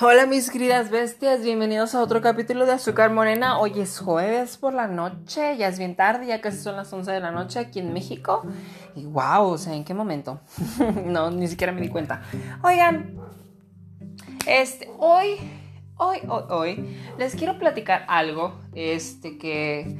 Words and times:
Hola 0.00 0.26
mis 0.26 0.48
queridas 0.48 0.90
bestias, 0.90 1.42
bienvenidos 1.42 1.96
a 1.96 2.00
otro 2.00 2.20
capítulo 2.20 2.66
de 2.66 2.72
Azúcar 2.72 3.10
Morena. 3.10 3.58
Hoy 3.58 3.80
es 3.80 3.98
jueves 3.98 4.56
por 4.56 4.72
la 4.72 4.86
noche, 4.86 5.56
ya 5.56 5.66
es 5.66 5.76
bien 5.76 5.96
tarde, 5.96 6.28
ya 6.28 6.40
casi 6.40 6.58
son 6.58 6.76
las 6.76 6.92
11 6.92 7.10
de 7.10 7.18
la 7.18 7.32
noche 7.32 7.58
aquí 7.58 7.80
en 7.80 7.92
México. 7.92 8.44
Y 8.94 9.06
wow, 9.06 9.48
o 9.48 9.58
sea, 9.58 9.74
¿en 9.74 9.82
qué 9.84 9.94
momento? 9.94 10.40
no, 11.04 11.32
ni 11.32 11.48
siquiera 11.48 11.72
me 11.72 11.80
di 11.80 11.88
cuenta. 11.88 12.22
Oigan, 12.62 13.16
este, 14.46 14.88
hoy, 14.98 15.34
hoy, 15.96 16.18
hoy, 16.28 16.44
hoy, 16.48 16.96
les 17.18 17.34
quiero 17.34 17.58
platicar 17.58 18.04
algo, 18.06 18.54
este, 18.76 19.36
que 19.36 19.98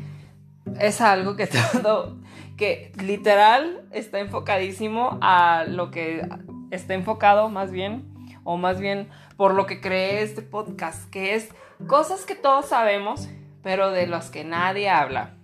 es 0.78 1.00
algo 1.00 1.34
que 1.34 1.48
todo, 1.82 2.18
que 2.56 2.92
literal 3.02 3.88
está 3.90 4.20
enfocadísimo 4.20 5.18
a 5.22 5.64
lo 5.66 5.90
que 5.90 6.24
está 6.70 6.94
enfocado 6.94 7.48
más 7.48 7.72
bien, 7.72 8.17
o 8.48 8.56
más 8.56 8.80
bien 8.80 9.10
por 9.36 9.52
lo 9.52 9.66
que 9.66 9.78
creé 9.78 10.22
este 10.22 10.40
podcast, 10.40 11.10
que 11.10 11.34
es 11.34 11.50
cosas 11.86 12.24
que 12.24 12.34
todos 12.34 12.64
sabemos, 12.64 13.28
pero 13.62 13.90
de 13.90 14.06
las 14.06 14.30
que 14.30 14.42
nadie 14.42 14.88
habla. 14.88 15.34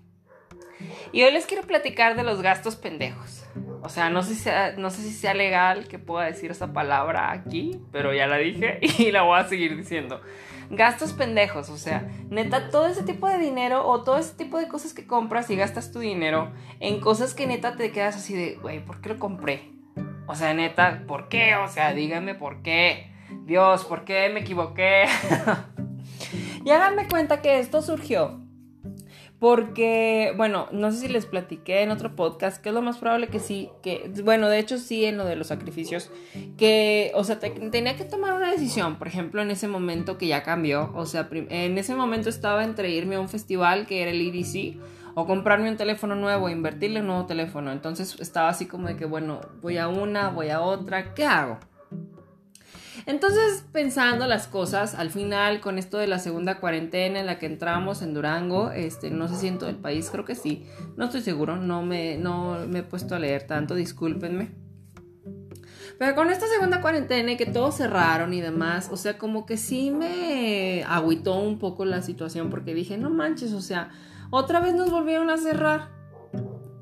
Y 1.13 1.23
hoy 1.23 1.31
les 1.31 1.45
quiero 1.45 1.67
platicar 1.67 2.17
de 2.17 2.23
los 2.23 2.41
gastos 2.41 2.77
pendejos. 2.77 3.45
O 3.83 3.91
sea, 3.91 4.09
no 4.09 4.23
sé, 4.23 4.35
si 4.35 4.41
sea, 4.41 4.73
no 4.79 4.89
sé 4.89 5.03
si 5.03 5.11
sea 5.11 5.35
legal 5.35 5.87
que 5.87 5.99
pueda 5.99 6.25
decir 6.25 6.51
esa 6.51 6.73
palabra 6.73 7.31
aquí, 7.31 7.79
pero 7.93 8.15
ya 8.15 8.27
la 8.27 8.39
dije 8.39 8.79
y 8.99 9.13
la 9.13 9.21
voy 9.21 9.39
a 9.39 9.47
seguir 9.47 9.77
diciendo. 9.77 10.23
Gastos 10.71 11.13
pendejos, 11.13 11.69
o 11.69 11.77
sea, 11.77 12.09
neta, 12.31 12.71
todo 12.71 12.87
ese 12.87 13.03
tipo 13.03 13.29
de 13.29 13.37
dinero 13.37 13.87
o 13.87 14.03
todo 14.03 14.17
ese 14.17 14.35
tipo 14.35 14.59
de 14.59 14.67
cosas 14.67 14.95
que 14.95 15.07
compras 15.07 15.51
y 15.51 15.57
gastas 15.57 15.93
tu 15.93 15.99
dinero 15.99 16.53
en 16.81 17.01
cosas 17.01 17.35
que 17.35 17.47
neta 17.47 17.77
te 17.77 17.93
quedas 17.93 18.17
así 18.17 18.33
de, 18.33 18.55
güey, 18.55 18.83
¿por 18.83 19.03
qué 19.03 19.11
lo 19.11 19.19
compré? 19.19 19.74
O 20.27 20.35
sea, 20.35 20.55
neta, 20.55 21.05
¿por 21.07 21.29
qué? 21.29 21.57
O 21.57 21.69
sea, 21.69 21.93
díganme 21.93 22.35
por 22.35 22.63
qué. 22.63 23.11
Dios, 23.45 23.85
¿por 23.85 24.05
qué 24.05 24.31
me 24.33 24.41
equivoqué? 24.41 25.05
y 26.65 26.71
háganme 26.71 27.09
cuenta 27.09 27.43
que 27.43 27.59
esto 27.59 27.83
surgió 27.83 28.44
porque, 29.45 30.33
bueno, 30.39 30.69
no 30.73 30.91
sé 30.91 31.01
si 31.01 31.09
les 31.09 31.27
platiqué 31.27 31.83
en 31.83 31.91
otro 31.91 32.17
podcast, 32.17 32.63
que 32.63 32.71
es 32.71 32.75
lo 32.75 32.81
más 32.81 32.97
probable 32.97 33.29
que 33.29 33.41
sí, 33.41 33.69
que, 33.83 34.11
bueno, 34.25 34.49
de 34.49 34.59
hecho 34.59 34.79
sí, 34.79 35.05
en 35.05 35.19
lo 35.19 35.27
de 35.27 35.37
los 35.37 35.49
sacrificios, 35.49 36.11
que, 36.57 37.13
o 37.15 37.25
sea, 37.25 37.39
tenía 37.39 37.95
que 37.95 38.05
tomar 38.05 38.33
una 38.33 38.51
decisión, 38.51 38.97
por 38.97 39.07
ejemplo, 39.07 39.43
en 39.43 39.51
ese 39.51 39.69
momento 39.69 40.17
que 40.17 40.29
ya 40.29 40.43
cambió, 40.43 40.91
o 40.95 41.05
sea, 41.05 41.29
en 41.31 41.77
ese 41.77 41.95
momento 41.95 42.31
estaba 42.31 42.65
entre 42.65 42.89
irme 42.89 43.17
a 43.17 43.21
un 43.21 43.29
festival 43.29 43.87
que 43.87 44.01
era 44.01 44.13
el 44.13 44.23
EDC, 44.23 44.79
o 45.15 45.27
comprarme 45.27 45.69
un 45.69 45.77
teléfono 45.77 46.15
nuevo, 46.15 46.49
invertirle 46.49 47.01
un 47.01 47.09
nuevo 47.09 47.27
teléfono, 47.27 47.71
entonces 47.71 48.17
estaba 48.21 48.49
así 48.49 48.65
como 48.65 48.89
de 48.89 48.97
que, 48.97 49.05
bueno, 49.05 49.43
voy 49.61 49.77
a 49.77 49.89
una, 49.89 50.31
voy 50.31 50.49
a 50.49 50.63
otra, 50.63 51.13
¿qué 51.13 51.27
hago? 51.27 51.59
Entonces, 53.07 53.65
pensando 53.71 54.27
las 54.27 54.47
cosas, 54.47 54.95
al 54.95 55.11
final, 55.11 55.61
con 55.61 55.79
esto 55.79 55.99
de 55.99 56.07
la 56.07 56.19
segunda 56.19 56.59
cuarentena 56.59 57.21
en 57.21 57.27
la 57.27 57.39
que 57.39 57.47
entramos 57.47 58.01
en 58.01 58.15
Durango, 58.15 58.71
este, 58.71 59.11
no 59.11 59.29
sé 59.29 59.37
si 59.37 59.49
en 59.49 59.59
todo 59.59 59.69
el 59.69 59.77
país, 59.77 60.09
creo 60.11 60.25
que 60.25 60.35
sí, 60.35 60.67
no 60.97 61.05
estoy 61.05 61.21
seguro, 61.21 61.57
no 61.57 61.83
me, 61.83 62.17
no 62.17 62.67
me 62.67 62.79
he 62.79 62.83
puesto 62.83 63.15
a 63.15 63.19
leer 63.19 63.47
tanto, 63.47 63.75
discúlpenme. 63.75 64.53
Pero 65.99 66.15
con 66.15 66.31
esta 66.31 66.47
segunda 66.49 66.81
cuarentena 66.81 67.33
y 67.33 67.37
que 67.37 67.47
todos 67.47 67.77
cerraron 67.77 68.33
y 68.33 68.41
demás, 68.41 68.89
o 68.91 68.97
sea, 68.97 69.19
como 69.19 69.47
que 69.47 69.57
sí 69.57 69.91
me 69.91 70.83
agüitó 70.85 71.37
un 71.37 71.59
poco 71.59 71.85
la 71.85 72.03
situación 72.03 72.51
porque 72.51 72.75
dije, 72.75 72.99
no 72.99 73.11
manches, 73.11 73.53
o 73.53 73.61
sea, 73.61 73.91
otra 74.31 74.61
vez 74.61 74.75
nos 74.75 74.91
volvieron 74.91 75.31
a 75.31 75.37
cerrar. 75.37 75.91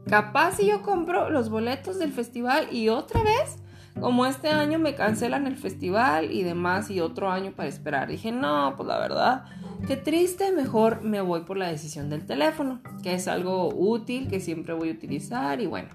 Capaz 0.08 0.56
si 0.56 0.66
yo 0.66 0.82
compro 0.82 1.30
los 1.30 1.50
boletos 1.50 1.98
del 1.98 2.12
festival 2.12 2.68
y 2.72 2.88
otra 2.88 3.22
vez 3.22 3.58
como 4.00 4.26
este 4.26 4.48
año 4.48 4.78
me 4.78 4.94
cancelan 4.94 5.46
el 5.46 5.56
festival 5.56 6.32
y 6.32 6.42
demás 6.42 6.90
y 6.90 7.00
otro 7.00 7.30
año 7.30 7.52
para 7.52 7.68
esperar. 7.68 8.08
Dije, 8.08 8.32
no, 8.32 8.74
pues 8.76 8.86
la 8.86 8.98
verdad, 8.98 9.44
qué 9.86 9.96
triste, 9.96 10.52
mejor 10.52 11.02
me 11.02 11.20
voy 11.20 11.42
por 11.42 11.56
la 11.56 11.68
decisión 11.68 12.10
del 12.10 12.26
teléfono, 12.26 12.80
que 13.02 13.14
es 13.14 13.28
algo 13.28 13.68
útil 13.68 14.28
que 14.28 14.40
siempre 14.40 14.74
voy 14.74 14.90
a 14.90 14.92
utilizar 14.92 15.60
y 15.60 15.66
bueno, 15.66 15.90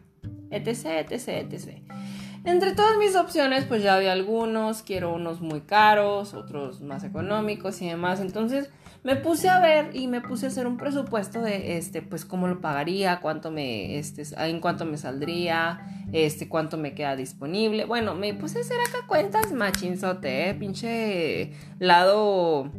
etc, 0.52 1.10
etc, 1.10 1.28
etc. 1.52 1.87
Entre 2.48 2.72
todas 2.72 2.96
mis 2.98 3.14
opciones, 3.18 3.66
pues 3.66 3.84
ya 3.84 3.96
había 3.96 4.14
algunos, 4.14 4.82
quiero 4.82 5.14
unos 5.14 5.42
muy 5.42 5.60
caros, 5.60 6.34
otros 6.34 6.80
más 6.80 7.04
económicos 7.04 7.82
y 7.82 7.90
demás. 7.90 8.22
Entonces 8.22 8.70
me 9.04 9.18
puse 9.18 9.50
a 9.50 9.60
ver 9.60 9.94
y 9.94 10.08
me 10.08 10.22
puse 10.22 10.46
a 10.46 10.50
hacer 10.50 10.66
un 10.66 10.78
presupuesto 10.78 11.42
de 11.42 11.78
este, 11.78 12.02
pues 12.02 12.24
cómo 12.24 12.48
lo 12.48 12.62
pagaría, 12.62 13.20
cuánto 13.20 13.52
me, 13.52 13.98
este, 13.98 14.24
en 14.38 14.62
cuánto 14.62 14.86
me 14.86 14.98
saldría, 14.98 16.06
este, 16.14 16.48
cuánto 16.48 16.78
me 16.78 16.94
queda 16.94 17.18
disponible. 17.18 17.84
Bueno, 17.84 18.16
me 18.16 18.34
puse 18.34 18.60
a 18.60 18.62
hacer 18.62 18.78
acá 18.80 19.06
cuentas 19.08 19.52
machinzote, 19.52 20.50
¿eh? 20.50 20.54
pinche 20.54 21.52
lado 21.80 22.72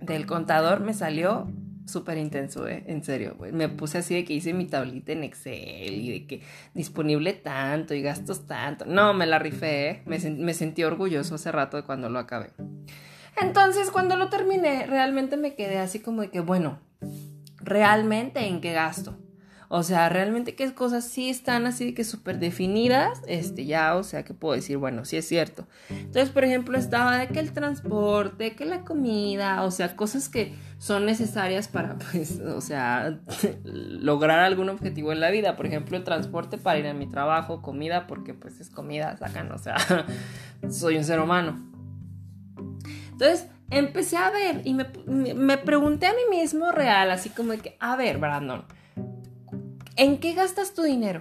del 0.00 0.26
contador 0.26 0.80
me 0.80 0.92
salió 0.92 1.46
súper 1.88 2.18
intenso, 2.18 2.68
¿eh? 2.68 2.84
En 2.86 3.02
serio, 3.02 3.36
Me 3.52 3.68
puse 3.68 3.98
así 3.98 4.14
de 4.14 4.24
que 4.24 4.34
hice 4.34 4.52
mi 4.52 4.66
tablita 4.66 5.12
en 5.12 5.24
Excel 5.24 5.94
y 5.94 6.10
de 6.12 6.26
que 6.26 6.42
disponible 6.74 7.32
tanto 7.32 7.94
y 7.94 8.02
gastos 8.02 8.46
tanto. 8.46 8.84
No, 8.84 9.14
me 9.14 9.26
la 9.26 9.38
rifé, 9.38 9.90
¿eh? 9.90 10.02
Me, 10.06 10.18
me 10.18 10.54
sentí 10.54 10.84
orgulloso 10.84 11.34
hace 11.34 11.50
rato 11.50 11.76
de 11.76 11.84
cuando 11.84 12.08
lo 12.08 12.18
acabé. 12.18 12.50
Entonces, 13.40 13.90
cuando 13.90 14.16
lo 14.16 14.28
terminé, 14.28 14.86
realmente 14.86 15.36
me 15.36 15.54
quedé 15.54 15.78
así 15.78 16.00
como 16.00 16.22
de 16.22 16.30
que, 16.30 16.40
bueno, 16.40 16.80
¿realmente 17.60 18.46
en 18.46 18.60
qué 18.60 18.72
gasto? 18.72 19.18
O 19.70 19.82
sea, 19.82 20.08
realmente 20.08 20.54
qué 20.54 20.72
cosas 20.72 21.04
sí 21.04 21.28
están 21.28 21.66
así 21.66 21.92
que 21.92 22.02
súper 22.02 22.38
definidas, 22.38 23.20
este, 23.26 23.66
ya, 23.66 23.96
o 23.96 24.02
sea, 24.02 24.24
que 24.24 24.32
puedo 24.32 24.54
decir, 24.54 24.78
bueno, 24.78 25.04
sí 25.04 25.18
es 25.18 25.28
cierto. 25.28 25.66
Entonces, 25.90 26.30
por 26.30 26.44
ejemplo, 26.44 26.78
estaba 26.78 27.18
de 27.18 27.28
que 27.28 27.38
el 27.38 27.52
transporte, 27.52 28.54
que 28.56 28.64
la 28.64 28.80
comida, 28.80 29.62
o 29.64 29.70
sea, 29.70 29.94
cosas 29.94 30.30
que 30.30 30.54
son 30.78 31.04
necesarias 31.04 31.68
para, 31.68 31.98
pues, 32.12 32.40
o 32.40 32.60
sea, 32.60 33.20
lograr 33.64 34.40
algún 34.40 34.70
objetivo 34.70 35.12
en 35.12 35.20
la 35.20 35.30
vida. 35.30 35.56
Por 35.56 35.66
ejemplo, 35.66 36.02
transporte 36.02 36.56
para 36.56 36.78
ir 36.78 36.86
a 36.86 36.94
mi 36.94 37.06
trabajo, 37.06 37.60
comida, 37.60 38.06
porque 38.06 38.32
pues 38.32 38.60
es 38.60 38.70
comida, 38.70 39.16
sacan, 39.18 39.52
o 39.52 39.58
sea, 39.58 39.76
soy 40.70 40.96
un 40.96 41.04
ser 41.04 41.20
humano. 41.20 41.68
Entonces 43.12 43.48
empecé 43.70 44.16
a 44.16 44.30
ver 44.30 44.62
y 44.64 44.74
me, 44.74 45.58
pregunté 45.58 46.06
a 46.06 46.12
mí 46.12 46.22
mismo 46.30 46.72
real, 46.72 47.10
así 47.10 47.30
como 47.30 47.52
de 47.52 47.58
que, 47.58 47.76
a 47.80 47.96
ver, 47.96 48.18
Brandon, 48.18 48.64
¿en 49.98 50.18
qué 50.18 50.32
gastas 50.32 50.72
tu 50.72 50.82
dinero? 50.82 51.20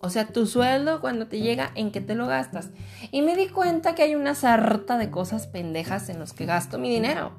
O 0.00 0.08
sea, 0.08 0.28
tu 0.28 0.46
sueldo 0.46 1.00
cuando 1.00 1.26
te 1.26 1.40
llega, 1.40 1.72
¿en 1.74 1.90
qué 1.90 2.00
te 2.00 2.14
lo 2.14 2.26
gastas? 2.28 2.70
Y 3.10 3.20
me 3.22 3.36
di 3.36 3.48
cuenta 3.48 3.94
que 3.94 4.04
hay 4.04 4.14
una 4.14 4.34
sarta 4.34 4.96
de 4.96 5.10
cosas 5.10 5.48
pendejas 5.48 6.08
en 6.08 6.20
los 6.20 6.32
que 6.32 6.46
gasto 6.46 6.78
mi 6.78 6.88
dinero. 6.88 7.32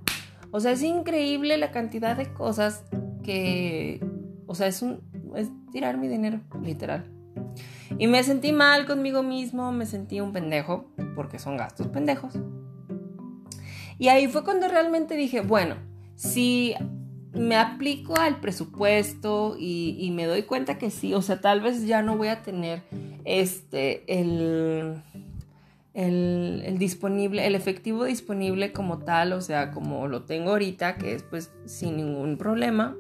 O 0.52 0.60
sea, 0.60 0.74
es 0.74 0.84
increíble 0.84 1.58
la 1.58 1.72
cantidad 1.72 2.18
de 2.18 2.34
cosas 2.34 2.84
que... 3.24 4.06
O 4.46 4.56
sea, 4.56 4.68
es, 4.68 4.82
un, 4.82 5.02
es 5.36 5.50
tirar 5.72 5.98
mi 5.98 6.10
dinero, 6.10 6.42
literal. 6.62 7.10
Y 7.98 8.08
me 8.08 8.24
sentí 8.24 8.52
mal 8.52 8.86
conmigo 8.86 9.24
mismo, 9.24 9.72
me 9.72 9.86
sentí 9.86 10.20
un 10.20 10.34
pendejo, 10.34 10.92
porque 11.16 11.40
son 11.40 11.56
gastos 11.56 11.88
pendejos. 11.88 12.34
Y 13.98 14.10
ahí 14.10 14.28
fue 14.28 14.44
cuando 14.44 14.68
realmente 14.68 15.16
dije, 15.16 15.42
bueno, 15.42 15.76
si 16.16 16.76
me 17.34 17.56
aplico 17.56 18.18
al 18.18 18.40
presupuesto 18.40 19.56
y, 19.60 20.12
me 20.14 20.26
doy 20.26 20.44
cuenta 20.44 20.78
que 20.78 20.90
sí, 20.90 21.14
o 21.14 21.22
sea, 21.22 21.42
tal 21.42 21.62
vez 21.62 21.86
ya 21.86 22.02
no 22.02 22.18
voy 22.18 22.30
a 22.30 22.42
tener 22.42 22.82
este, 23.24 24.04
el, 24.08 25.02
el, 25.94 26.78
disponible, 26.80 27.46
el 27.46 27.56
efectivo 27.56 28.06
disponible 28.06 28.74
como 28.74 29.00
tal, 29.00 29.34
o 29.34 29.42
sea, 29.42 29.72
como 29.72 30.08
lo 30.08 30.24
tengo 30.24 30.52
ahorita, 30.52 30.96
que 30.96 31.14
es 31.14 31.24
pues 31.24 31.52
sin 31.66 31.98
ningún 31.98 32.38
problema. 32.38 32.96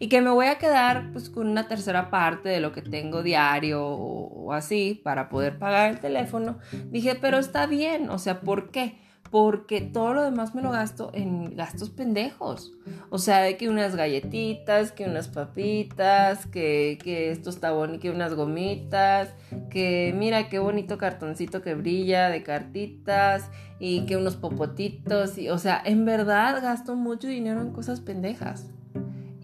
Y 0.00 0.08
que 0.08 0.20
me 0.20 0.30
voy 0.30 0.46
a 0.46 0.58
quedar 0.58 1.10
pues 1.12 1.28
con 1.28 1.48
una 1.48 1.66
tercera 1.66 2.08
parte 2.08 2.48
de 2.48 2.60
lo 2.60 2.70
que 2.70 2.82
tengo 2.82 3.24
diario 3.24 3.84
o, 3.84 4.44
o 4.44 4.52
así 4.52 5.00
para 5.02 5.28
poder 5.28 5.58
pagar 5.58 5.90
el 5.90 5.98
teléfono. 5.98 6.58
Dije, 6.92 7.16
pero 7.20 7.38
está 7.38 7.66
bien, 7.66 8.08
o 8.08 8.18
sea, 8.18 8.40
¿por 8.40 8.70
qué? 8.70 8.96
Porque 9.30 9.80
todo 9.80 10.14
lo 10.14 10.22
demás 10.22 10.54
me 10.54 10.62
lo 10.62 10.70
gasto 10.70 11.10
en 11.12 11.56
gastos 11.56 11.90
pendejos. 11.90 12.72
O 13.10 13.18
sea, 13.18 13.40
de 13.40 13.56
que 13.56 13.68
unas 13.68 13.94
galletitas, 13.94 14.92
que 14.92 15.04
unas 15.04 15.28
papitas, 15.28 16.46
que, 16.46 16.98
esto 17.30 17.50
está 17.50 17.72
bonito, 17.72 18.00
que 18.00 18.10
unas 18.10 18.34
gomitas, 18.34 19.34
que 19.70 20.14
mira 20.16 20.48
qué 20.48 20.58
bonito 20.58 20.98
cartoncito 20.98 21.62
que 21.62 21.74
brilla 21.74 22.28
de 22.28 22.42
cartitas 22.42 23.50
y 23.78 24.06
que 24.06 24.16
unos 24.16 24.36
popotitos. 24.36 25.36
Y, 25.38 25.50
o 25.50 25.58
sea, 25.58 25.80
en 25.84 26.04
verdad 26.04 26.62
gasto 26.62 26.94
mucho 26.94 27.28
dinero 27.28 27.60
en 27.60 27.72
cosas 27.72 28.00
pendejas. 28.00 28.66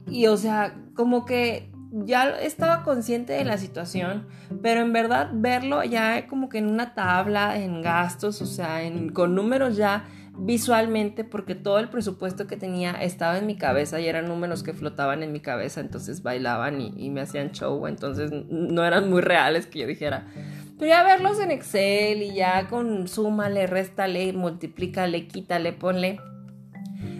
Y 0.09 0.27
o 0.27 0.37
sea, 0.37 0.77
como 0.95 1.25
que 1.25 1.74
ya 1.95 2.31
estaba 2.41 2.83
consciente 2.83 3.33
de 3.33 3.45
la 3.45 3.57
situación, 3.57 4.27
pero 4.63 4.81
en 4.81 4.93
verdad 4.93 5.31
verlo 5.33 5.85
ya 5.85 6.27
como 6.27 6.49
que 6.49 6.59
en 6.59 6.69
una 6.69 6.95
tabla, 6.95 7.57
en 7.57 7.83
gastos, 7.83 8.43
o 8.43 8.47
sea, 8.47 8.83
en, 8.83 9.11
con 9.11 9.35
números 9.35 9.77
ya 9.77 10.05
visualmente, 10.37 11.23
porque 11.23 11.55
todo 11.55 11.79
el 11.79 11.89
presupuesto 11.89 12.49
que 12.49 12.57
tenía 12.57 12.93
estaba 12.93 13.39
en 13.39 13.47
mi 13.47 13.57
cabeza 13.57 14.01
y 14.01 14.09
eran 14.09 14.27
números 14.27 14.65
que 14.65 14.73
flotaban 14.73 15.23
en 15.23 15.31
mi 15.31 15.39
cabeza, 15.39 15.81
entonces 15.81 16.25
bailaban 16.25 16.81
y, 16.81 17.11
me 17.11 17.21
hacían 17.21 17.53
show, 17.53 17.87
entonces 17.87 18.33
no 18.33 18.85
eran 18.85 19.09
muy 19.09 19.21
reales 19.21 19.67
que 19.67 19.81
yo 19.81 19.87
dijera. 19.87 20.27
Pero 20.77 20.89
ya 20.89 21.05
verlos 21.05 21.39
en 21.39 21.53
Excel 21.53 22.23
y 22.23 22.35
ya 22.35 22.67
con 22.67 23.07
súmale, 23.07 23.69
réstale, 23.69 24.33
multiplícale, 24.33 25.29
quítale, 25.29 25.73
ponle 25.73 26.19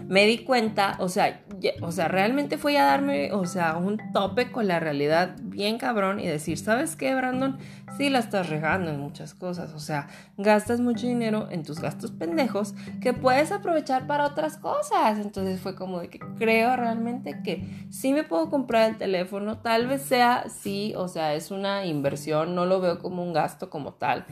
me 0.07 0.25
di 0.25 0.39
cuenta, 0.39 0.95
o 0.99 1.09
sea, 1.09 1.43
o 1.81 1.91
sea, 1.91 2.07
realmente 2.07 2.57
fue 2.57 2.77
a 2.77 2.85
darme, 2.85 3.31
o 3.33 3.45
sea, 3.45 3.77
un 3.77 3.99
tope 4.13 4.51
con 4.51 4.67
la 4.67 4.79
realidad 4.79 5.35
bien 5.41 5.77
cabrón 5.77 6.19
y 6.19 6.27
decir, 6.27 6.57
¿sabes 6.57 6.95
qué, 6.95 7.15
Brandon? 7.15 7.57
Sí 7.97 8.09
la 8.09 8.19
estás 8.19 8.49
regando 8.49 8.91
en 8.91 8.99
muchas 8.99 9.33
cosas, 9.33 9.73
o 9.73 9.79
sea, 9.79 10.07
gastas 10.37 10.79
mucho 10.79 11.07
dinero 11.07 11.47
en 11.49 11.63
tus 11.63 11.79
gastos 11.79 12.11
pendejos 12.11 12.75
que 13.01 13.13
puedes 13.13 13.51
aprovechar 13.51 14.05
para 14.05 14.25
otras 14.25 14.57
cosas. 14.57 15.17
Entonces 15.17 15.59
fue 15.59 15.75
como 15.75 15.99
de 15.99 16.09
que 16.09 16.19
creo 16.37 16.75
realmente 16.75 17.41
que 17.43 17.87
sí 17.89 18.13
me 18.13 18.23
puedo 18.23 18.49
comprar 18.49 18.91
el 18.91 18.97
teléfono, 18.97 19.59
tal 19.59 19.87
vez 19.87 20.01
sea, 20.03 20.45
sí, 20.49 20.93
o 20.95 21.07
sea, 21.07 21.33
es 21.33 21.51
una 21.51 21.85
inversión, 21.85 22.53
no 22.53 22.65
lo 22.65 22.79
veo 22.79 22.99
como 22.99 23.23
un 23.23 23.33
gasto 23.33 23.69
como 23.69 23.93
tal 23.93 24.25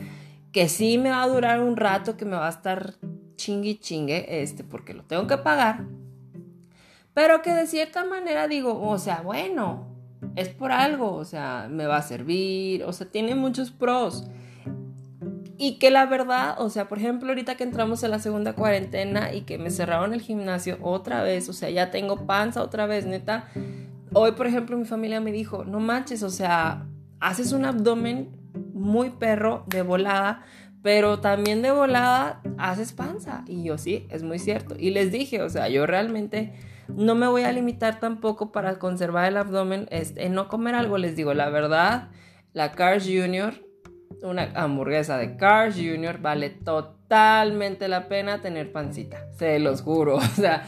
que 0.54 0.70
sí 0.70 1.00
me 1.00 1.10
va 1.10 1.24
a 1.24 1.28
durar 1.28 1.60
un 1.62 1.76
rato, 1.76 2.16
que 2.16 2.26
me 2.26 2.38
va 2.38 2.46
a 2.46 2.52
estar 2.52 2.94
chingue 3.36 3.80
chingue, 3.80 4.42
este, 4.42 4.64
porque 4.64 4.94
lo 4.94 5.04
tengo 5.04 5.28
que 5.28 5.38
pagar, 5.38 5.86
pero 7.14 7.42
que 7.42 7.54
de 7.54 7.68
cierta 7.68 8.06
manera 8.06 8.48
digo, 8.48 8.82
o 8.82 8.98
sea, 8.98 9.22
bueno, 9.22 9.88
es 10.36 10.50
por 10.50 10.72
algo, 10.72 11.14
o 11.14 11.26
sea, 11.26 11.68
me 11.70 11.86
va 11.86 11.98
a 11.98 12.02
servir, 12.02 12.84
o 12.84 12.94
sea, 12.94 13.08
tiene 13.08 13.36
muchos 13.36 13.72
pros. 13.72 14.28
Y 15.58 15.78
que 15.78 15.92
la 15.92 16.08
verdad, 16.08 16.56
o 16.58 16.70
sea, 16.70 16.88
por 16.88 16.98
ejemplo, 16.98 17.30
ahorita 17.30 17.56
que 17.56 17.64
entramos 17.64 18.04
en 18.04 18.12
la 18.12 18.20
segunda 18.20 18.54
cuarentena 18.54 19.34
y 19.34 19.42
que 19.42 19.60
me 19.60 19.70
cerraron 19.70 20.14
el 20.14 20.22
gimnasio 20.22 20.80
otra 20.82 21.22
vez, 21.22 21.48
o 21.48 21.54
sea, 21.54 21.70
ya 21.70 21.92
tengo 21.92 22.26
panza 22.26 22.64
otra 22.64 22.88
vez, 22.88 23.06
neta. 23.06 23.46
Hoy, 24.14 24.32
por 24.32 24.48
ejemplo, 24.48 24.76
mi 24.78 24.86
familia 24.86 25.22
me 25.22 25.32
dijo, 25.32 25.64
no 25.64 25.80
manches, 25.80 26.24
o 26.24 26.30
sea, 26.30 26.88
haces 27.20 27.54
un 27.54 27.66
abdomen 27.66 28.30
muy 28.74 29.12
perro 29.12 29.64
de 29.68 29.84
volada, 29.84 30.44
pero 30.84 31.22
también 31.22 31.62
de 31.62 31.72
volada 31.72 32.42
haces 32.58 32.92
panza. 32.92 33.44
Y 33.48 33.64
yo 33.64 33.78
sí, 33.78 34.06
es 34.12 34.22
muy 34.22 34.38
cierto. 34.38 34.76
Y 34.78 34.92
les 34.92 35.12
dije, 35.12 35.42
o 35.42 35.50
sea, 35.50 35.70
yo 35.70 35.88
realmente 35.88 36.54
no 36.90 37.16
me 37.16 37.28
voy 37.28 37.44
a 37.44 37.52
limitar 37.54 38.00
tampoco 38.00 38.52
para 38.52 38.78
conservar 38.78 39.26
el 39.26 39.38
abdomen 39.38 39.88
este, 39.90 40.26
en 40.26 40.34
no 40.34 40.50
comer 40.50 40.76
algo. 40.76 40.98
Les 40.98 41.16
digo, 41.16 41.34
la 41.34 41.50
verdad, 41.50 42.10
la 42.52 42.74
Cars 42.74 43.06
Junior, 43.06 43.54
una 44.22 44.52
hamburguesa 44.56 45.18
de 45.18 45.38
Cars 45.38 45.76
Junior 45.78 46.20
vale 46.20 46.50
totalmente 46.50 47.88
la 47.88 48.10
pena 48.10 48.42
tener 48.42 48.74
pancita, 48.74 49.26
se 49.38 49.60
los 49.60 49.82
juro. 49.82 50.18
O 50.18 50.22
sea, 50.22 50.68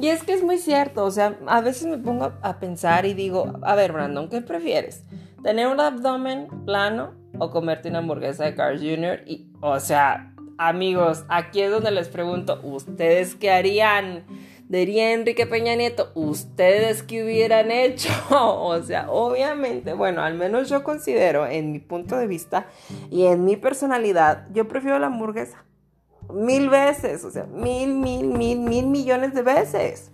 y 0.00 0.08
es 0.08 0.22
que 0.22 0.32
es 0.32 0.42
muy 0.42 0.56
cierto, 0.56 1.04
o 1.04 1.10
sea, 1.10 1.36
a 1.46 1.60
veces 1.60 1.86
me 1.86 1.98
pongo 1.98 2.32
a 2.40 2.58
pensar 2.58 3.04
y 3.04 3.12
digo, 3.12 3.60
a 3.62 3.74
ver, 3.74 3.92
Brandon, 3.92 4.30
¿qué 4.30 4.40
prefieres? 4.40 5.04
¿Tener 5.42 5.66
un 5.66 5.80
abdomen 5.80 6.48
plano 6.64 7.19
o 7.40 7.50
comerte 7.50 7.88
una 7.88 7.98
hamburguesa 7.98 8.44
de 8.44 8.54
Carl 8.54 8.78
Jr. 8.78 9.22
Y, 9.26 9.48
o 9.60 9.80
sea, 9.80 10.32
amigos, 10.58 11.24
aquí 11.28 11.62
es 11.62 11.70
donde 11.70 11.90
les 11.90 12.08
pregunto, 12.08 12.60
¿ustedes 12.62 13.34
qué 13.34 13.50
harían? 13.50 14.24
Diría 14.68 15.12
Enrique 15.14 15.46
Peña 15.46 15.74
Nieto, 15.74 16.12
¿ustedes 16.14 17.02
qué 17.02 17.24
hubieran 17.24 17.70
hecho? 17.72 18.10
o 18.30 18.80
sea, 18.82 19.10
obviamente, 19.10 19.94
bueno, 19.94 20.22
al 20.22 20.34
menos 20.34 20.68
yo 20.68 20.84
considero, 20.84 21.46
en 21.46 21.72
mi 21.72 21.80
punto 21.80 22.16
de 22.16 22.26
vista 22.26 22.66
y 23.10 23.24
en 23.24 23.44
mi 23.44 23.56
personalidad, 23.56 24.46
yo 24.52 24.68
prefiero 24.68 24.98
la 24.98 25.08
hamburguesa. 25.08 25.64
Mil 26.32 26.68
veces, 26.68 27.24
o 27.24 27.30
sea, 27.30 27.46
mil, 27.46 27.94
mil, 27.94 28.28
mil, 28.28 28.60
mil 28.60 28.86
millones 28.86 29.34
de 29.34 29.42
veces. 29.42 30.12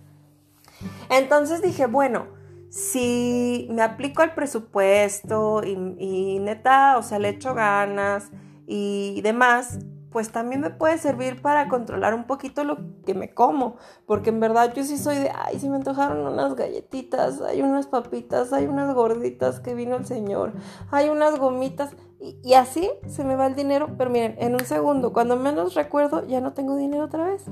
Entonces 1.09 1.61
dije, 1.61 1.85
bueno, 1.85 2.36
si 2.69 3.67
me 3.71 3.81
aplico 3.81 4.21
al 4.21 4.33
presupuesto 4.33 5.61
y, 5.63 6.39
neta, 6.39 6.97
o 6.97 7.03
sea, 7.03 7.19
le 7.19 7.29
echo 7.29 7.53
ganas 7.53 8.31
y 8.65 9.21
demás, 9.21 9.79
pues 10.11 10.31
también 10.31 10.61
me 10.61 10.69
puede 10.69 10.97
servir 10.97 11.41
para 11.41 11.67
controlar 11.67 12.13
un 12.13 12.25
poquito 12.25 12.63
lo 12.63 12.77
que 13.05 13.13
me 13.13 13.33
como, 13.33 13.75
porque 14.05 14.29
en 14.29 14.39
verdad 14.39 14.73
yo 14.73 14.83
sí 14.83 14.97
soy 14.97 15.17
de, 15.17 15.31
ay, 15.33 15.59
si 15.59 15.69
me 15.69 15.75
antojaron 15.75 16.25
unas 16.25 16.55
galletitas, 16.55 17.41
hay 17.41 17.61
unas 17.61 17.87
papitas, 17.87 18.51
hay 18.51 18.65
unas 18.65 18.93
gorditas 18.95 19.59
que 19.59 19.75
vino 19.75 19.95
el 19.95 20.05
señor, 20.05 20.53
hay 20.91 21.09
unas 21.09 21.37
gomitas, 21.37 21.95
y, 22.19 22.39
y 22.43 22.55
así 22.55 22.89
se 23.07 23.23
me 23.23 23.35
va 23.35 23.47
el 23.47 23.55
dinero, 23.55 23.89
pero 23.97 24.09
miren, 24.09 24.35
en 24.39 24.53
un 24.53 24.65
segundo, 24.65 25.13
cuando 25.13 25.35
menos 25.35 25.75
recuerdo, 25.75 26.25
ya 26.25 26.41
no 26.41 26.53
tengo 26.53 26.75
dinero 26.75 27.05
otra 27.05 27.25
vez. 27.25 27.45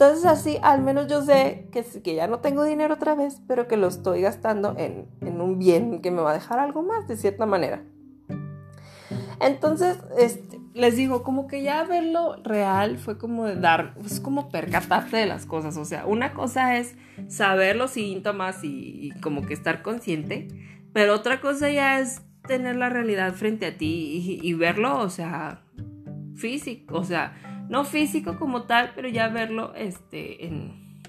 Entonces 0.00 0.26
así 0.26 0.58
al 0.62 0.80
menos 0.80 1.08
yo 1.08 1.22
sé 1.22 1.68
que, 1.72 2.14
ya 2.14 2.28
no 2.28 2.38
tengo 2.38 2.62
dinero 2.62 2.94
otra 2.94 3.16
vez, 3.16 3.42
pero 3.48 3.66
que 3.66 3.76
lo 3.76 3.88
estoy 3.88 4.20
gastando 4.20 4.76
en, 4.78 5.08
un 5.40 5.58
bien 5.58 6.00
que 6.00 6.12
me 6.12 6.22
va 6.22 6.30
a 6.30 6.34
dejar 6.34 6.60
algo 6.60 6.84
más 6.84 7.08
de 7.08 7.16
cierta 7.16 7.46
manera. 7.46 7.82
Entonces, 9.40 9.98
este, 10.16 10.60
les 10.72 10.94
digo, 10.94 11.24
como 11.24 11.48
que 11.48 11.64
ya 11.64 11.82
verlo 11.82 12.36
real 12.44 12.98
fue 12.98 13.18
como 13.18 13.44
de 13.46 13.56
dar, 13.56 13.96
es 14.06 14.20
como 14.20 14.50
percatarte 14.50 15.16
de 15.16 15.26
las 15.26 15.46
cosas. 15.46 15.76
O 15.76 15.84
sea, 15.84 16.06
una 16.06 16.32
cosa 16.32 16.76
es 16.76 16.94
saber 17.26 17.74
los 17.74 17.90
síntomas 17.90 18.60
y, 18.62 19.10
como 19.20 19.42
que 19.42 19.54
estar 19.54 19.82
consciente, 19.82 20.46
pero 20.92 21.12
otra 21.12 21.40
cosa 21.40 21.70
ya 21.70 21.98
es 21.98 22.22
tener 22.46 22.76
la 22.76 22.88
realidad 22.88 23.34
frente 23.34 23.66
a 23.66 23.76
ti 23.76 24.38
y 24.44 24.54
verlo, 24.54 25.00
o 25.00 25.10
sea, 25.10 25.64
físico, 26.36 26.98
o 26.98 27.04
sea, 27.04 27.34
no 27.68 27.84
físico 27.84 28.38
como 28.38 28.64
tal, 28.64 28.92
pero 28.94 29.08
ya 29.08 29.28
verlo 29.28 29.74
este, 29.74 30.46
en, 30.46 31.00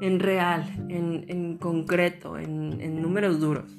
en 0.00 0.20
real, 0.20 0.64
en, 0.88 1.24
en 1.28 1.58
concreto, 1.58 2.38
en, 2.38 2.80
en, 2.80 3.00
números 3.00 3.40
duros. 3.40 3.70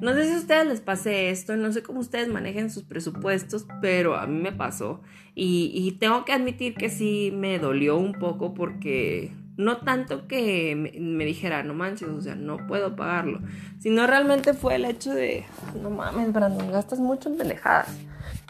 No 0.00 0.14
sé 0.14 0.24
si 0.24 0.32
a 0.32 0.38
ustedes 0.38 0.66
les 0.66 0.80
pase 0.80 1.30
esto, 1.30 1.56
no 1.56 1.72
sé 1.72 1.82
cómo 1.82 2.00
ustedes 2.00 2.28
manejen 2.28 2.70
sus 2.70 2.84
presupuestos, 2.84 3.66
pero 3.82 4.16
a 4.16 4.26
mí 4.26 4.40
me 4.40 4.52
pasó 4.52 5.02
y, 5.34 5.72
y 5.74 5.92
tengo 5.92 6.24
que 6.24 6.32
admitir 6.32 6.74
que 6.74 6.88
sí 6.88 7.32
me 7.34 7.58
dolió 7.58 7.98
un 7.98 8.14
poco 8.14 8.54
porque 8.54 9.30
no 9.60 9.78
tanto 9.78 10.26
que 10.26 10.74
me, 10.74 11.24
dijera, 11.24 11.62
no 11.62 11.74
manches, 11.74 12.08
o 12.08 12.20
sea, 12.20 12.34
no 12.34 12.66
puedo 12.66 12.96
pagarlo, 12.96 13.40
sino 13.78 14.06
realmente 14.06 14.54
fue 14.54 14.76
el 14.76 14.86
hecho 14.86 15.12
de, 15.12 15.44
no 15.80 15.90
mames, 15.90 16.32
Brandon, 16.32 16.72
gastas 16.72 16.98
mucho 16.98 17.28
en 17.28 17.36
pendejadas. 17.36 17.94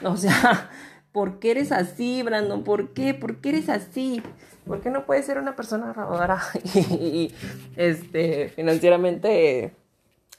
O 0.03 0.17
sea, 0.17 0.71
¿Por 1.13 1.41
qué 1.41 1.53
eres 1.53 1.73
así, 1.73 2.23
Brandon? 2.23 2.63
¿Por 2.63 2.93
qué? 2.93 3.15
¿Por 3.15 3.41
qué 3.41 3.51
eres 3.51 3.69
así? 3.69 4.23
¿Por 4.67 4.81
qué 4.81 4.91
no 4.91 5.07
puedes 5.07 5.27
ser 5.27 5.39
una 5.39 5.57
persona 5.57 5.87
ahorradora 5.87 6.41
y, 6.91 7.33
este, 7.77 8.49
financieramente 8.51 9.75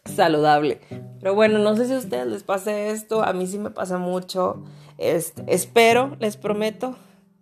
saludable? 0.06 0.80
Pero 1.20 1.36
bueno, 1.36 1.60
no 1.60 1.76
sé 1.76 1.88
si 1.88 1.94
a 1.94 1.98
ustedes 1.98 2.28
les 2.28 2.44
pasa 2.44 2.80
esto, 2.80 3.24
a 3.24 3.34
mí 3.34 3.48
sí 3.48 3.58
me 3.58 3.72
pasa 3.72 3.98
mucho. 3.98 4.64
Este, 4.98 5.44
espero, 5.48 6.16
les 6.20 6.38
prometo 6.38 6.96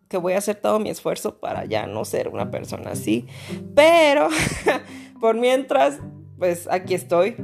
que 0.07 0.17
voy 0.17 0.33
a 0.33 0.39
hacer 0.39 0.55
todo 0.55 0.79
mi 0.79 0.89
esfuerzo 0.89 1.39
para 1.39 1.65
ya 1.65 1.85
no 1.85 2.03
ser 2.05 2.29
una 2.29 2.49
persona 2.49 2.91
así. 2.91 3.27
Pero 3.75 4.29
por 5.21 5.35
mientras, 5.35 5.99
pues 6.39 6.67
aquí 6.71 6.95
estoy, 6.95 7.35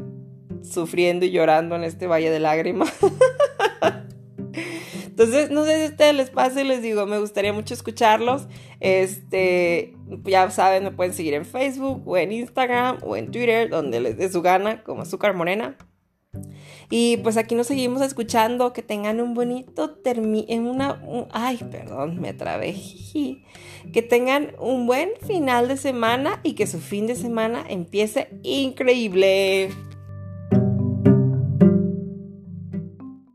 sufriendo 0.63 1.25
y 1.25 1.32
llorando 1.32 1.75
en 1.75 1.84
este 1.84 2.08
valle 2.08 2.32
de 2.32 2.39
lágrimas. 2.39 2.92
Entonces, 5.15 5.50
no 5.50 5.63
sé 5.63 5.79
si 5.79 5.91
ustedes 5.93 6.13
les 6.13 6.29
pasa 6.29 6.60
y 6.60 6.65
les 6.65 6.81
digo, 6.81 7.05
me 7.05 7.17
gustaría 7.19 7.53
mucho 7.53 7.74
escucharlos. 7.74 8.50
Este, 8.81 9.93
ya 10.25 10.51
saben, 10.51 10.84
me 10.84 10.91
pueden 10.91 11.13
seguir 11.13 11.36
en 11.36 11.45
Facebook 11.45 12.05
o 12.05 12.17
en 12.17 12.34
Instagram 12.34 12.98
o 13.01 13.15
en 13.15 13.31
Twitter, 13.31 13.69
donde 13.69 14.01
les 14.01 14.17
dé 14.17 14.29
su 14.29 14.41
gana, 14.41 14.84
como 14.84 15.03
Azúcar 15.03 15.34
Morena. 15.34 15.77
Y 16.89 17.15
pues 17.24 17.38
aquí 17.38 17.55
nos 17.55 17.67
seguimos 17.67 18.01
escuchando. 18.01 18.74
Que 18.74 18.81
tengan 18.81 19.22
un 19.22 19.34
bonito 19.36 19.91
término. 19.91 20.45
En 20.50 20.67
una. 20.67 21.01
ay, 21.31 21.60
perdón, 21.72 22.19
me 22.19 22.34
trabé. 22.34 22.75
Que 23.93 24.01
tengan 24.01 24.53
un 24.60 24.86
buen 24.86 25.12
final 25.25 25.69
de 25.69 25.77
semana 25.77 26.41
y 26.43 26.55
que 26.55 26.67
su 26.67 26.81
fin 26.81 27.07
de 27.07 27.15
semana 27.15 27.63
empiece 27.69 28.27
increíble. 28.43 29.69